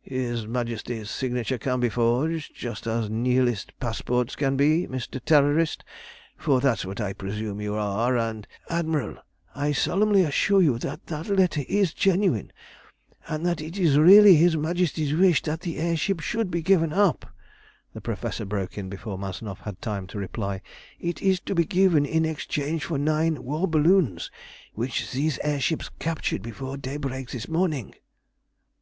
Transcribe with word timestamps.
"His 0.00 0.46
Majesty's 0.46 1.10
signature 1.10 1.58
can 1.58 1.78
be 1.78 1.90
forged, 1.90 2.54
just 2.56 2.86
as 2.86 3.10
Nihilists' 3.10 3.74
passports 3.78 4.34
can 4.34 4.56
be, 4.56 4.86
Mr. 4.86 5.22
Terrorist, 5.22 5.84
for 6.38 6.58
that's 6.62 6.86
what 6.86 7.02
I 7.02 7.12
presume 7.12 7.60
you 7.60 7.74
are, 7.74 8.16
and" 8.16 8.46
"Admiral, 8.70 9.18
I 9.54 9.72
solemnly 9.72 10.22
assure 10.22 10.62
you 10.62 10.78
that 10.78 11.08
that 11.08 11.28
letter 11.28 11.64
is 11.68 11.92
genuine, 11.92 12.50
and 13.28 13.44
that 13.44 13.60
it 13.60 13.76
is 13.78 13.98
really 13.98 14.36
his 14.36 14.56
Majesty's 14.56 15.12
wish 15.14 15.42
that 15.42 15.60
the 15.60 15.76
air 15.76 15.98
ship 15.98 16.20
should 16.20 16.50
be 16.50 16.62
given 16.62 16.94
up," 16.94 17.26
the 17.92 18.00
Professor 18.00 18.46
broke 18.46 18.78
in 18.78 18.88
before 18.88 19.18
Mazanoff 19.18 19.60
had 19.64 19.82
time 19.82 20.06
to 20.06 20.18
reply. 20.18 20.62
"It 20.98 21.20
is 21.20 21.40
to 21.40 21.54
be 21.54 21.66
given 21.66 22.06
in 22.06 22.24
exchange 22.24 22.86
for 22.86 22.96
nine 22.96 23.44
war 23.44 23.68
balloons 23.68 24.30
which 24.72 25.12
these 25.12 25.38
air 25.40 25.60
ships 25.60 25.90
captured 25.98 26.40
before 26.40 26.78
daybreak 26.78 27.28
this 27.28 27.48
morning." 27.48 27.94